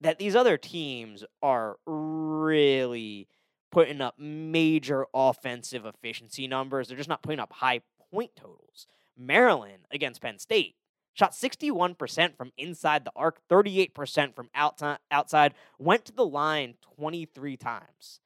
[0.01, 3.27] that these other teams are really
[3.71, 6.88] putting up major offensive efficiency numbers.
[6.88, 7.81] They're just not putting up high
[8.12, 8.88] point totals.
[9.17, 10.75] Maryland against Penn State
[11.19, 18.21] shot 61% from inside the arc, 38% from outside, went to the line 23 times.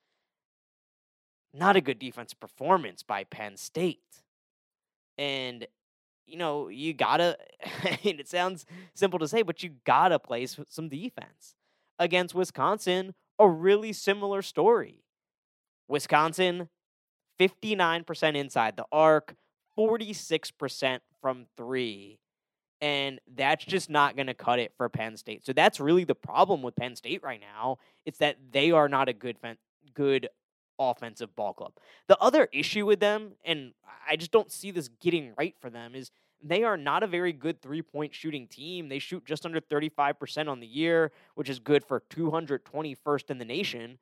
[1.53, 4.23] Not a good defensive performance by Penn State.
[5.17, 5.65] And,
[6.27, 7.37] you know, you gotta,
[7.83, 11.55] and it sounds simple to say, but you gotta play some defense.
[11.97, 15.03] Against Wisconsin, a really similar story.
[15.87, 16.69] Wisconsin,
[17.39, 19.35] 59% inside the arc,
[19.77, 22.19] 46% from three.
[22.83, 25.45] And that's just not going to cut it for Penn State.
[25.45, 27.77] So that's really the problem with Penn State right now.
[28.05, 29.37] It's that they are not a good
[29.93, 30.27] good
[30.77, 31.71] offensive ball club.
[32.07, 33.71] The other issue with them, and
[34.05, 36.11] I just don't see this getting right for them, is
[36.43, 38.89] they are not a very good three point shooting team.
[38.89, 43.45] They shoot just under 35% on the year, which is good for 221st in the
[43.45, 43.97] nation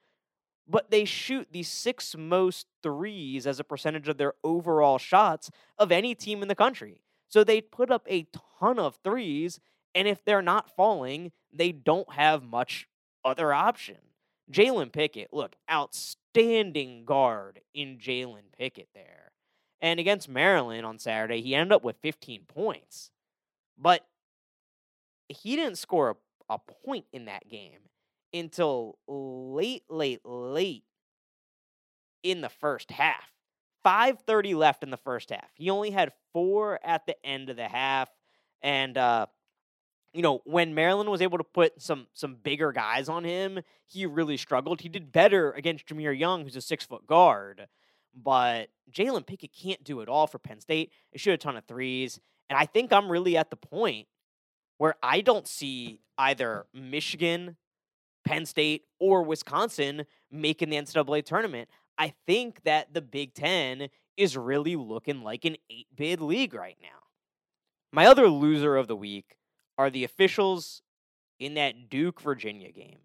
[0.67, 5.91] but they shoot the six most threes as a percentage of their overall shots of
[5.91, 7.01] any team in the country.
[7.31, 8.27] So they put up a
[8.59, 9.61] ton of threes,
[9.95, 12.89] and if they're not falling, they don't have much
[13.23, 13.95] other option.
[14.51, 19.31] Jalen Pickett, look, outstanding guard in Jalen Pickett there.
[19.79, 23.11] And against Maryland on Saturday, he ended up with 15 points.
[23.77, 24.05] But
[25.29, 26.17] he didn't score
[26.49, 27.79] a, a point in that game
[28.33, 30.83] until late, late, late
[32.23, 33.31] in the first half.
[33.85, 35.49] 5:30 left in the first half.
[35.55, 38.09] He only had four at the end of the half,
[38.61, 39.27] and uh,
[40.13, 44.05] you know when Maryland was able to put some some bigger guys on him, he
[44.05, 44.81] really struggled.
[44.81, 47.67] He did better against Jahmir Young, who's a six foot guard,
[48.15, 50.91] but Jalen Pickett can't do it all for Penn State.
[51.11, 54.07] He shoot a ton of threes, and I think I'm really at the point
[54.77, 57.57] where I don't see either Michigan
[58.23, 61.69] Penn State or Wisconsin making the NCAA tournament.
[61.97, 66.77] I think that the Big Ten is really looking like an eight bid league right
[66.81, 66.87] now.
[67.91, 69.37] My other loser of the week
[69.77, 70.81] are the officials
[71.39, 72.99] in that Duke Virginia game.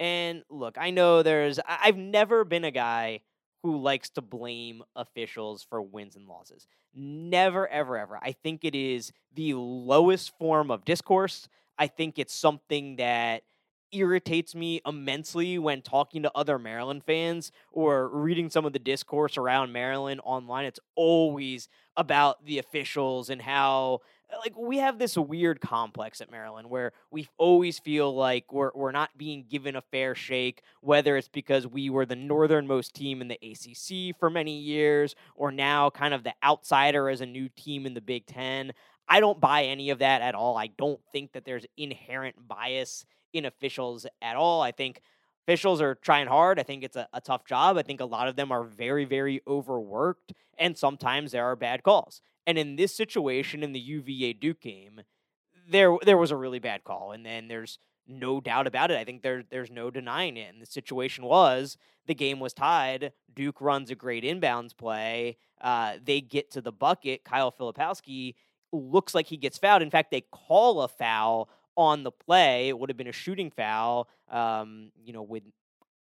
[0.00, 3.20] And look, I know there's, I've never been a guy
[3.62, 6.66] who likes to blame officials for wins and losses.
[6.94, 8.18] Never, ever, ever.
[8.20, 11.48] I think it is the lowest form of discourse.
[11.78, 13.42] I think it's something that
[13.92, 19.36] irritates me immensely when talking to other Maryland fans or reading some of the discourse
[19.36, 20.64] around Maryland online.
[20.64, 24.00] It's always about the officials and how
[24.44, 28.92] like we have this weird complex at Maryland where we always feel like we're we're
[28.92, 33.28] not being given a fair shake, whether it's because we were the northernmost team in
[33.28, 37.86] the ACC for many years, or now kind of the outsider as a new team
[37.86, 38.72] in the Big Ten.
[39.08, 40.58] I don't buy any of that at all.
[40.58, 44.62] I don't think that there's inherent bias in officials at all.
[44.62, 45.00] I think
[45.46, 46.58] officials are trying hard.
[46.58, 47.78] I think it's a, a, tough job.
[47.78, 51.82] I think a lot of them are very, very overworked, and sometimes there are bad
[51.82, 52.20] calls.
[52.46, 55.02] And in this situation, in the UVA Duke game,
[55.70, 58.98] there there was a really bad call, and then there's no doubt about it.
[58.98, 60.52] I think there there's no denying it.
[60.52, 63.12] And the situation was the game was tied.
[63.34, 65.36] Duke runs a great inbounds play.
[65.60, 67.24] Uh, they get to the bucket.
[67.24, 68.34] Kyle Filipowski
[68.72, 69.82] looks like he gets fouled.
[69.82, 72.68] In fact, they call a foul on the play.
[72.68, 75.44] It would have been a shooting foul, um, you know, with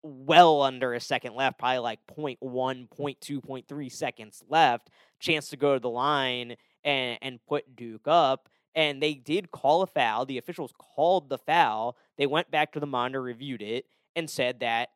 [0.02, 2.34] well under a second left, probably like 0.
[2.42, 3.14] 0.1, 0.
[3.14, 4.90] 0.2, 0.3 seconds left.
[5.20, 8.48] Chance to go to the line and, and put Duke up.
[8.74, 10.24] And they did call a foul.
[10.24, 11.96] The officials called the foul.
[12.16, 13.84] They went back to the monitor, reviewed it,
[14.16, 14.88] and said that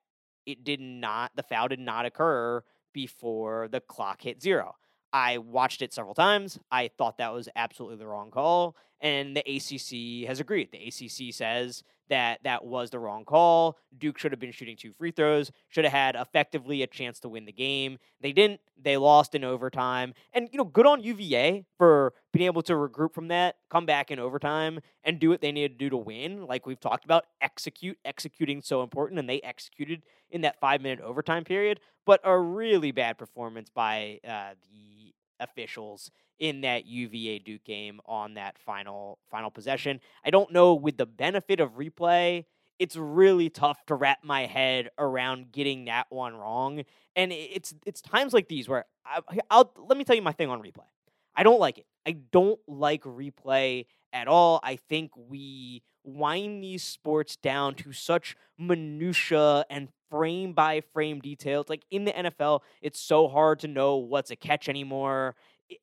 [0.47, 2.63] it did not, the foul did not occur
[2.95, 4.77] before the clock hit zero.
[5.13, 6.59] I watched it several times.
[6.71, 10.71] I thought that was absolutely the wrong call, and the ACC has agreed.
[10.73, 13.79] The ACC says that that was the wrong call.
[13.97, 17.29] Duke should have been shooting two free throws, should have had effectively a chance to
[17.29, 17.97] win the game.
[18.21, 18.61] They didn't.
[18.81, 20.13] They lost in overtime.
[20.35, 24.11] And, you know, good on UVA for being able to regroup from that, come back
[24.11, 26.47] in overtime, and do what they needed to do to win.
[26.47, 27.99] Like we've talked about, execute.
[28.05, 31.81] Executing so important, and they executed in that five minute overtime period.
[32.05, 38.35] But a really bad performance by uh, the officials in that UVA Duke game on
[38.35, 40.01] that final final possession.
[40.25, 42.45] I don't know with the benefit of replay,
[42.79, 46.83] it's really tough to wrap my head around getting that one wrong.
[47.15, 50.49] And it's it's times like these where I, I'll let me tell you my thing
[50.49, 50.89] on replay.
[51.37, 51.87] I don't like it.
[52.07, 54.61] I don't like replay at all.
[54.63, 61.67] I think we wind these sports down to such minutia and frame by frame details.
[61.69, 65.35] Like in the NFL, it's so hard to know what's a catch anymore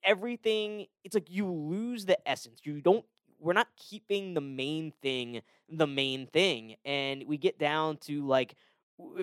[0.03, 3.05] everything it's like you lose the essence you don't
[3.39, 8.55] we're not keeping the main thing the main thing and we get down to like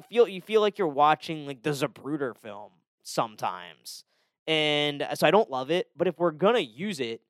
[0.09, 2.71] feel you feel like you're watching like the Zapruder film
[3.03, 4.05] sometimes
[4.47, 7.21] and uh, so I don't love it but if we're gonna use it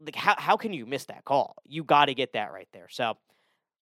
[0.00, 1.56] like how how can you miss that call?
[1.64, 2.88] You got to get that right there.
[2.90, 3.16] So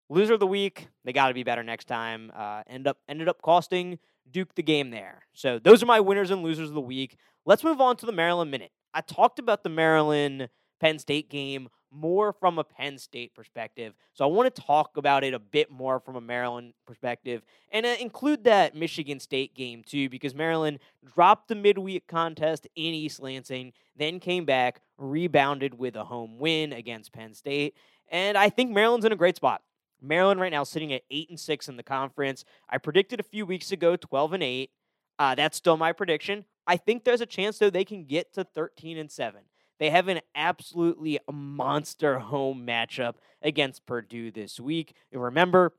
[0.09, 3.29] loser of the week they got to be better next time uh end up ended
[3.29, 3.97] up costing
[4.29, 5.23] Duke the game there.
[5.33, 7.17] So those are my winners and losers of the week.
[7.45, 8.71] Let's move on to the Maryland Minute.
[8.93, 10.49] I talked about the Maryland
[10.81, 13.93] Penn State game more from a Penn State perspective.
[14.13, 17.85] So I want to talk about it a bit more from a Maryland perspective and
[17.85, 23.21] uh, include that Michigan State game too, because Maryland dropped the midweek contest in East
[23.21, 27.75] Lansing, then came back, rebounded with a home win against Penn State.
[28.09, 29.61] And I think Maryland's in a great spot.
[30.01, 32.43] Maryland right now sitting at 8 and 6 in the conference.
[32.67, 34.71] I predicted a few weeks ago 12 and 8.
[35.19, 36.45] Uh, that's still my prediction.
[36.65, 39.41] I think there's a chance though they can get to 13 and 7.
[39.81, 44.93] They have an absolutely monster home matchup against Purdue this week.
[45.11, 45.73] remember,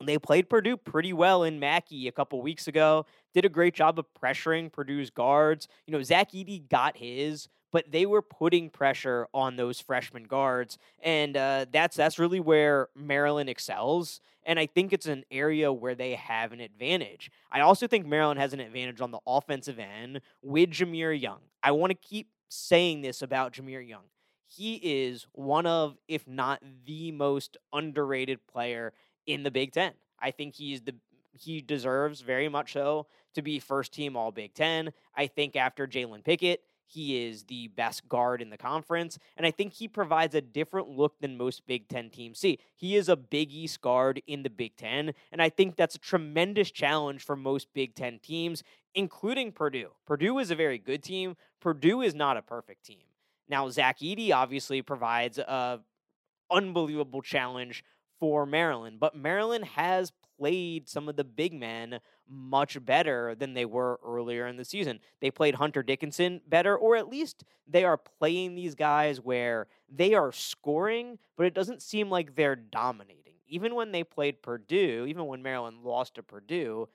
[0.00, 3.06] they played Purdue pretty well in Mackey a couple weeks ago.
[3.34, 5.66] Did a great job of pressuring Purdue's guards.
[5.84, 10.78] You know, Zach Edey got his, but they were putting pressure on those freshman guards,
[11.02, 14.20] and uh, that's that's really where Maryland excels.
[14.46, 17.32] And I think it's an area where they have an advantage.
[17.50, 21.40] I also think Maryland has an advantage on the offensive end with Jahmir Young.
[21.64, 24.04] I want to keep saying this about Jahmir Young.
[24.46, 28.92] He is one of, if not the most underrated player
[29.26, 29.92] in the Big Ten.
[30.20, 30.94] I think he's the
[31.36, 34.92] he deserves very much so to be first team All Big Ten.
[35.16, 39.50] I think after Jalen Pickett, he is the best guard in the conference, and I
[39.50, 42.58] think he provides a different look than most Big Ten teams see.
[42.74, 46.00] He is a Big East guard in the Big Ten, and I think that's a
[46.00, 48.62] tremendous challenge for most Big Ten teams,
[48.94, 49.90] including Purdue.
[50.06, 51.36] Purdue is a very good team.
[51.60, 53.04] Purdue is not a perfect team.
[53.48, 55.80] Now, Zach Edey obviously provides a
[56.50, 57.84] unbelievable challenge
[58.20, 63.64] for Maryland, but Maryland has played some of the big men much better than they
[63.64, 65.00] were earlier in the season.
[65.20, 70.14] They played Hunter Dickinson better, or at least they are playing these guys where they
[70.14, 73.34] are scoring, but it doesn't seem like they're dominating.
[73.46, 76.88] Even when they played Purdue, even when Maryland lost to Purdue,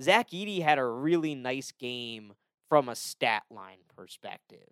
[0.00, 2.34] Zach Edey had a really nice game
[2.68, 4.68] from a stat line perspective.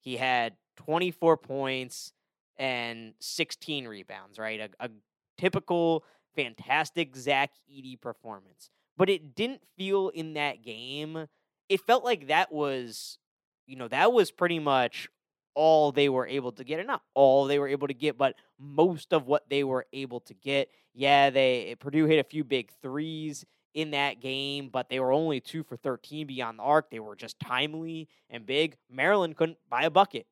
[0.00, 2.12] He had 24 points
[2.58, 4.60] and 16 rebounds, right?
[4.60, 4.90] A, a
[5.38, 6.04] typical
[6.36, 8.70] fantastic Zach Edey performance.
[8.96, 11.26] But it didn't feel in that game.
[11.68, 13.18] It felt like that was,
[13.66, 15.08] you know, that was pretty much
[15.54, 18.36] all they were able to get, and not all they were able to get, but
[18.58, 20.70] most of what they were able to get.
[20.94, 25.40] Yeah, they Purdue hit a few big threes in that game, but they were only
[25.40, 26.90] two for 13 beyond the arc.
[26.90, 28.76] They were just timely and big.
[28.90, 30.26] Maryland couldn't buy a bucket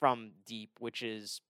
[0.00, 1.40] from deep, which is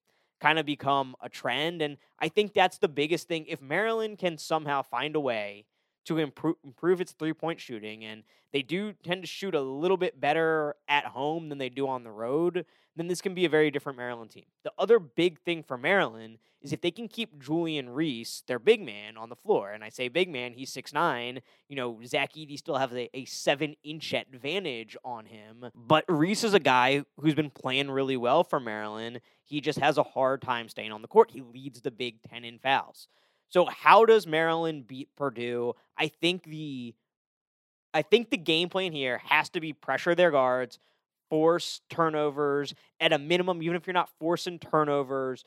[0.42, 1.80] kind of become a trend.
[1.82, 3.46] And I think that's the biggest thing.
[3.46, 5.66] If Maryland can somehow find a way
[6.04, 8.22] to improve improve its three point shooting, and
[8.52, 12.04] they do tend to shoot a little bit better at home than they do on
[12.04, 14.44] the road, then this can be a very different Maryland team.
[14.64, 18.80] The other big thing for Maryland is if they can keep Julian Reese, their big
[18.82, 19.72] man, on the floor.
[19.72, 21.40] And I say big man, he's six nine.
[21.68, 25.66] You know, Zach Edey still has a, a seven inch advantage on him.
[25.74, 29.20] But Reese is a guy who's been playing really well for Maryland.
[29.44, 31.30] He just has a hard time staying on the court.
[31.30, 33.08] He leads the Big Ten in fouls.
[33.52, 35.74] So how does Maryland beat Purdue?
[35.98, 36.94] I think the
[37.94, 40.78] I think the game plan here has to be pressure their guards,
[41.28, 45.44] force turnovers at a minimum, even if you're not forcing turnovers,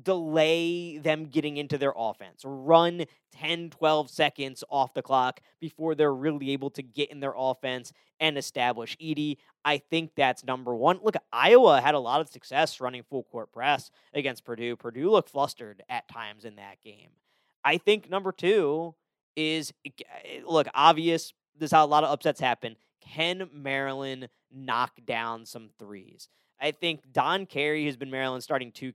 [0.00, 2.42] delay them getting into their offense.
[2.44, 7.34] Run 10, 12 seconds off the clock before they're really able to get in their
[7.36, 9.36] offense and establish Edey.
[9.64, 11.00] I think that's number one.
[11.02, 14.76] Look, Iowa had a lot of success running full court press against Purdue.
[14.76, 17.10] Purdue looked flustered at times in that game.
[17.64, 18.94] I think number two
[19.36, 21.32] is eh, look, obvious.
[21.58, 22.76] This is how a lot of upsets happen.
[23.00, 26.28] Can Maryland knock down some threes?
[26.62, 28.92] I think Don Carey has been Maryland's starting two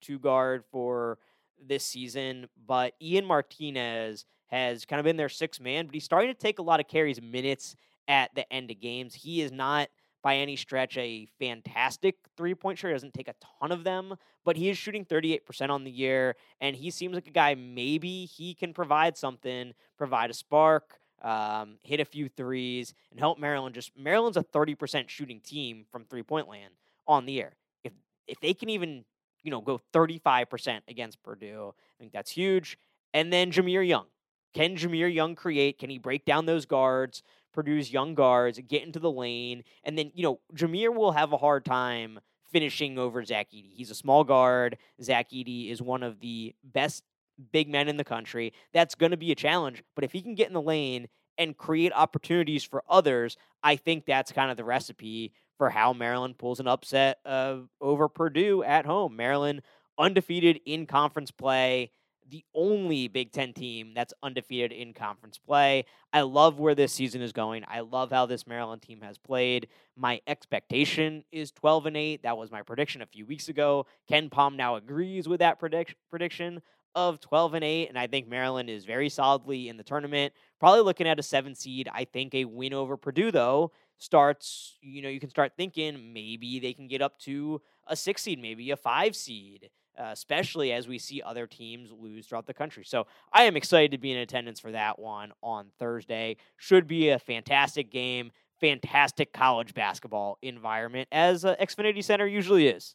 [0.00, 1.18] two guard for
[1.62, 6.32] this season, but Ian Martinez has kind of been their sixth man, but he's starting
[6.32, 7.76] to take a lot of carries minutes
[8.08, 9.14] at the end of games.
[9.14, 9.90] He is not
[10.22, 12.88] by any stretch a fantastic three point shooter.
[12.88, 16.36] He doesn't take a ton of them, but he is shooting 38% on the year,
[16.58, 21.76] and he seems like a guy maybe he can provide something, provide a spark, um,
[21.82, 23.74] hit a few threes, and help Maryland.
[23.74, 26.72] Just Maryland's a 30% shooting team from three point land
[27.10, 27.56] on the air.
[27.84, 27.92] If
[28.26, 29.04] if they can even
[29.42, 32.78] you know go 35% against Purdue, I think that's huge.
[33.12, 34.06] And then Jahmir Young.
[34.54, 35.78] Can Jahmir Young create?
[35.78, 37.22] Can he break down those guards?
[37.52, 41.38] Purdue's young guards, get into the lane, and then you know Jahmir will have a
[41.38, 42.20] hard time
[42.52, 43.72] finishing over Zach Edey.
[43.74, 44.78] He's a small guard.
[45.02, 47.04] Zach Edey is one of the best
[47.52, 48.52] big men in the country.
[48.72, 49.82] That's going to be a challenge.
[49.94, 51.08] But if he can get in the lane
[51.38, 56.38] and create opportunities for others, I think that's kind of the recipe for how Maryland
[56.38, 59.14] pulls an upset uh, over Purdue at home.
[59.14, 59.60] Maryland
[59.98, 61.90] undefeated in conference play
[62.30, 65.84] the only Big Ten team that's undefeated in conference play.
[66.14, 67.64] I love where this season is going.
[67.68, 69.68] I love how this Maryland team has played.
[69.98, 72.22] My expectation is 12 and 8.
[72.22, 73.84] That was my prediction a few weeks ago.
[74.10, 76.62] KenPom now agrees with that predict- prediction
[76.94, 80.32] of 12 and 8 and I think Maryland is very solidly in the tournament.
[80.58, 81.88] Probably looking at a 7 seed.
[81.92, 86.58] I think a win over Purdue though starts, you know, you can start thinking maybe
[86.58, 89.70] they can get up to a 6 seed, maybe a 5 seed
[90.00, 92.84] uh, especially as we see other teams lose throughout the country.
[92.84, 96.36] So I am excited to be in attendance for that one on Thursday.
[96.56, 98.30] Should be a fantastic game,
[98.60, 102.94] fantastic college basketball environment, as uh, Xfinity Center usually is.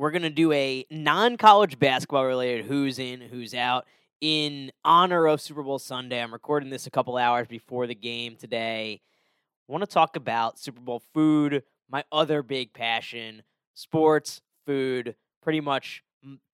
[0.00, 3.84] We're going to do a non college basketball related who's in, who's out
[4.22, 6.22] in honor of Super Bowl Sunday.
[6.22, 9.02] I'm recording this a couple hours before the game today.
[9.68, 13.42] I want to talk about Super Bowl food, my other big passion,
[13.74, 16.02] sports, food, pretty much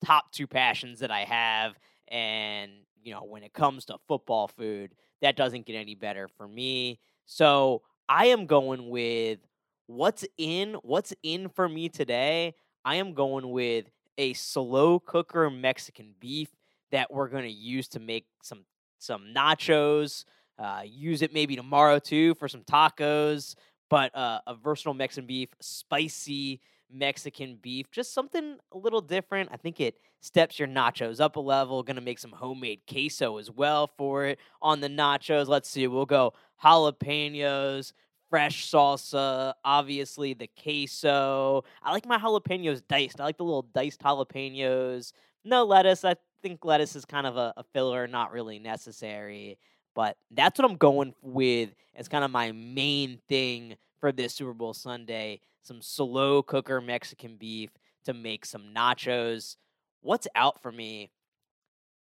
[0.04, 1.78] top two passions that I have.
[2.08, 4.92] And, you know, when it comes to football food,
[5.22, 6.98] that doesn't get any better for me.
[7.26, 9.38] So I am going with
[9.86, 12.56] what's in, what's in for me today.
[12.86, 16.48] I am going with a slow cooker Mexican beef
[16.92, 18.60] that we're going to use to make some
[19.00, 20.24] some nachos.
[20.56, 23.56] Uh, use it maybe tomorrow too for some tacos.
[23.90, 29.50] But uh, a versatile Mexican beef, spicy Mexican beef, just something a little different.
[29.52, 31.82] I think it steps your nachos up a level.
[31.82, 35.48] Going to make some homemade queso as well for it on the nachos.
[35.48, 37.92] Let's see, we'll go jalapenos,
[38.36, 41.64] fresh salsa, obviously the queso.
[41.82, 43.18] I like my jalapenos diced.
[43.18, 45.12] I like the little diced jalapenos.
[45.42, 46.04] No lettuce.
[46.04, 49.56] I think lettuce is kind of a, a filler, not really necessary.
[49.94, 54.52] But that's what I'm going with as kind of my main thing for this Super
[54.52, 55.40] Bowl Sunday.
[55.62, 57.70] Some slow cooker Mexican beef
[58.04, 59.56] to make some nachos.
[60.02, 61.10] What's out for me?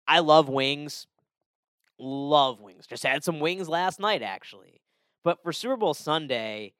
[0.08, 1.06] I love wings.
[2.00, 2.88] Love wings.
[2.88, 4.82] Just had some wings last night, actually.
[5.24, 6.74] But for Super Bowl Sunday,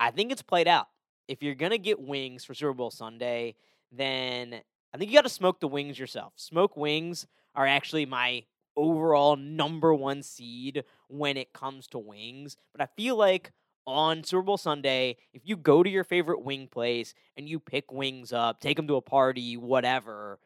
[0.00, 0.88] I think it's played out.
[1.28, 3.54] If you're going to get wings for Super Bowl Sunday,
[3.92, 4.60] then
[4.92, 6.32] I think you got to smoke the wings yourself.
[6.36, 8.44] Smoke wings are actually my
[8.76, 12.56] overall number one seed when it comes to wings.
[12.72, 13.52] But I feel like
[13.86, 17.92] on Super Bowl Sunday, if you go to your favorite wing place and you pick
[17.92, 20.38] wings up, take them to a party, whatever,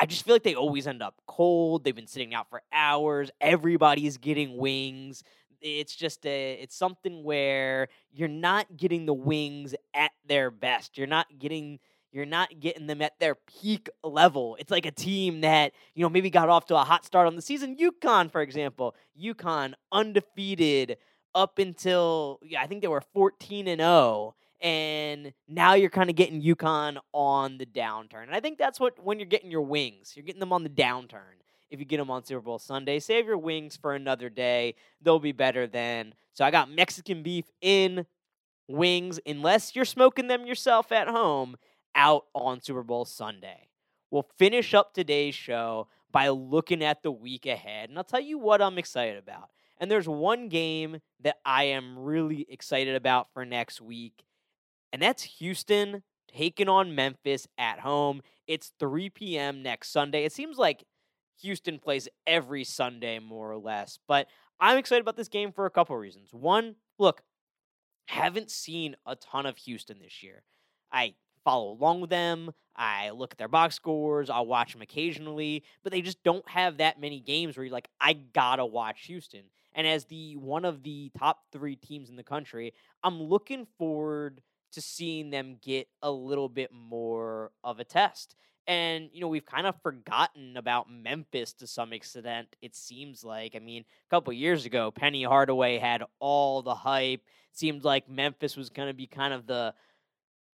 [0.00, 1.84] I just feel like they always end up cold.
[1.84, 3.30] They've been sitting out for hours.
[3.40, 5.24] Everybody's getting wings.
[5.60, 10.96] It's just a it's something where you're not getting the wings at their best.
[10.98, 11.78] You're not getting
[12.12, 14.56] you're not getting them at their peak level.
[14.58, 17.36] It's like a team that, you know, maybe got off to a hot start on
[17.36, 17.76] the season.
[17.76, 18.94] UConn, for example.
[19.20, 20.96] UConn undefeated
[21.34, 26.16] up until yeah, I think they were 14 and 0 and now you're kind of
[26.16, 28.24] getting UConn on the downturn.
[28.24, 30.70] And I think that's what when you're getting your wings, you're getting them on the
[30.70, 31.38] downturn.
[31.70, 34.74] If you get them on Super Bowl Sunday, save your wings for another day.
[35.02, 36.14] They'll be better then.
[36.32, 38.06] So I got Mexican beef in
[38.68, 41.56] wings, unless you're smoking them yourself at home,
[41.94, 43.68] out on Super Bowl Sunday.
[44.10, 47.90] We'll finish up today's show by looking at the week ahead.
[47.90, 49.50] And I'll tell you what I'm excited about.
[49.78, 54.24] And there's one game that I am really excited about for next week,
[54.92, 58.22] and that's Houston taking on Memphis at home.
[58.46, 59.62] It's 3 p.m.
[59.62, 60.24] next Sunday.
[60.24, 60.84] It seems like
[61.42, 64.28] Houston plays every Sunday, more or less, but
[64.60, 66.32] I'm excited about this game for a couple reasons.
[66.32, 67.22] One, look,
[68.06, 70.42] haven't seen a ton of Houston this year.
[70.90, 71.14] I
[71.44, 72.52] follow along with them.
[72.74, 74.30] I look at their box scores.
[74.30, 77.88] I'll watch them occasionally, but they just don't have that many games where you're like,
[78.00, 79.44] I gotta watch Houston.
[79.74, 82.72] And as the one of the top three teams in the country,
[83.02, 84.40] I'm looking forward
[84.72, 88.34] to seeing them get a little bit more of a test.
[88.68, 93.56] And, you know, we've kind of forgotten about Memphis to some extent, it seems like.
[93.56, 97.22] I mean, a couple years ago, Penny Hardaway had all the hype.
[97.50, 99.72] It seemed like Memphis was going to be kind of the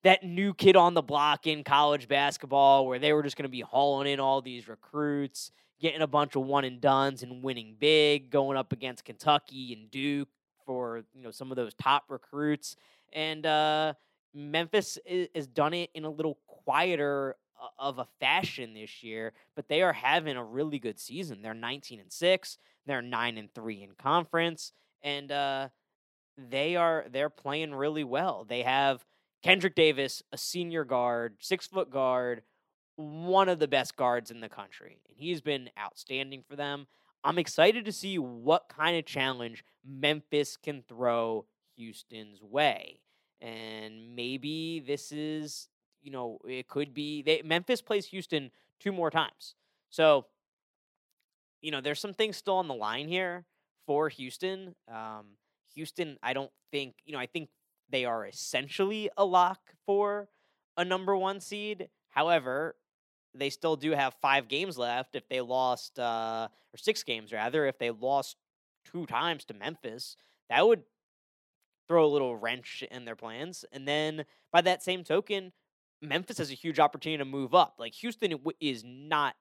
[0.05, 3.49] that new kid on the block in college basketball where they were just going to
[3.49, 7.77] be hauling in all these recruits, getting a bunch of one and dones and winning
[7.79, 10.29] big, going up against Kentucky and Duke
[10.67, 12.77] for, you know, some of those top recruits.
[13.13, 13.95] And uh,
[14.35, 14.99] Memphis
[15.35, 17.37] has done it in a little quieter
[17.79, 21.43] of a fashion this year, but they are having a really good season.
[21.43, 25.69] They're 19 and 6, they're 9 and 3 in conference, and uh,
[26.37, 28.45] they are they're playing really well.
[28.49, 29.05] They have
[29.45, 32.43] Kendric Davis, a senior guard, six foot guard,
[32.97, 34.99] one of the best guards in the country.
[35.09, 36.87] And he's been outstanding for them.
[37.25, 41.47] I'm excited to see what kind of challenge Memphis can throw
[41.77, 43.01] Houston's way.
[43.41, 45.69] And maybe this is,
[46.03, 48.51] you know, it could be they, Memphis plays Houston
[48.81, 49.55] two more times.
[49.91, 50.27] So,
[51.61, 53.45] you know, there's some things still on the line here
[53.87, 54.75] for Houston.
[54.89, 55.37] Um,
[55.75, 57.49] Houston, I don't think, you know, I think
[57.91, 60.29] they are essentially a lock for
[60.77, 61.89] a number one seed.
[62.09, 62.77] However,
[63.35, 67.67] they still do have five games left if they lost, uh, or six games rather,
[67.67, 68.37] if they lost
[68.85, 70.17] two times to Memphis.
[70.51, 70.83] That would
[71.89, 73.65] throw a little wrench in their plans.
[73.73, 75.53] And then by that same token,
[76.03, 77.77] Memphis has a huge opportunity to move up.
[77.79, 79.37] Like Houston is not,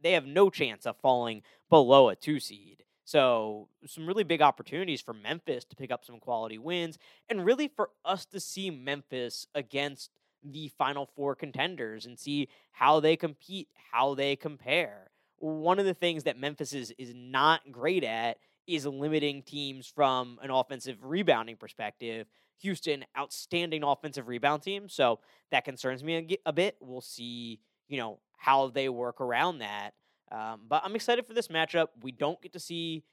[0.00, 2.84] they have no chance of falling below a two seed.
[3.04, 6.98] So, some really big opportunities for Memphis to pick up some quality wins
[7.30, 10.10] and really for us to see Memphis against
[10.44, 15.10] the final four contenders and see how they compete, how they compare.
[15.38, 18.36] One of the things that Memphis is, is not great at
[18.68, 22.28] is limiting teams from an offensive rebounding perspective.
[22.60, 24.88] Houston, outstanding offensive rebound team.
[24.88, 26.76] So that concerns me a, a bit.
[26.80, 29.94] We'll see, you know, how they work around that.
[30.30, 31.86] Um, but I'm excited for this matchup.
[32.02, 33.04] We don't get to see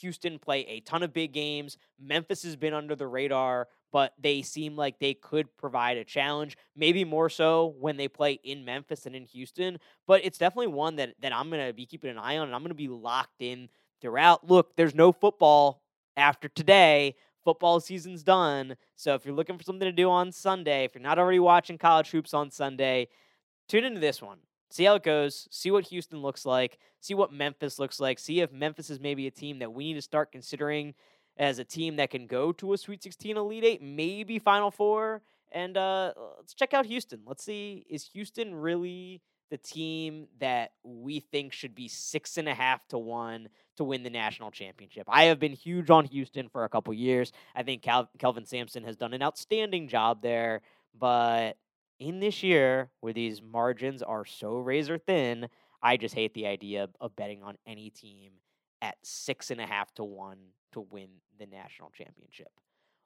[0.00, 1.76] Houston play a ton of big games.
[2.00, 6.56] Memphis has been under the radar, but they seem like they could provide a challenge,
[6.76, 9.78] maybe more so when they play in Memphis than in Houston.
[10.06, 12.54] But it's definitely one that, that I'm going to be keeping an eye on, and
[12.54, 13.68] I'm going to be locked in
[14.00, 14.48] throughout.
[14.48, 15.82] Look, there's no football
[16.16, 17.16] after today.
[17.44, 18.76] Football season's done.
[18.96, 21.78] So if you're looking for something to do on Sunday, if you're not already watching
[21.78, 23.08] college hoops on Sunday,
[23.68, 24.38] tune into this one
[24.70, 28.40] see how it goes, see what Houston looks like, see what Memphis looks like, see
[28.40, 30.94] if Memphis is maybe a team that we need to start considering
[31.36, 35.22] as a team that can go to a Sweet 16 Elite 8, maybe Final Four.
[35.52, 37.20] And uh, let's check out Houston.
[37.26, 39.20] Let's see, is Houston really
[39.50, 44.02] the team that we think should be six and a half to one to win
[44.02, 45.06] the national championship.
[45.08, 47.32] I have been huge on Houston for a couple years.
[47.54, 50.62] I think Cal- Kelvin Sampson has done an outstanding job there,
[50.98, 51.56] but
[51.98, 55.48] in this year where these margins are so razor thin,
[55.82, 58.32] I just hate the idea of betting on any team
[58.82, 60.38] at six and a half to one
[60.72, 62.52] to win the national championship.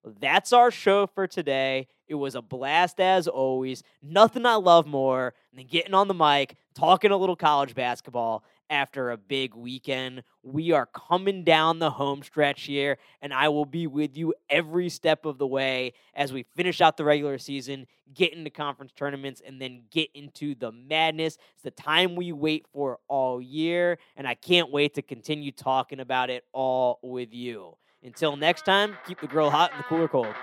[0.04, 1.88] That's our show for today.
[2.06, 3.82] It was a blast as always.
[4.02, 9.10] Nothing I love more than getting on the mic, talking a little college basketball after
[9.10, 10.22] a big weekend.
[10.42, 14.90] We are coming down the home stretch here, and I will be with you every
[14.90, 19.40] step of the way as we finish out the regular season, get into conference tournaments,
[19.46, 21.38] and then get into the madness.
[21.54, 26.00] It's the time we wait for all year, and I can't wait to continue talking
[26.00, 27.76] about it all with you.
[28.04, 30.34] Until next time, keep the grill hot and the cooler cold.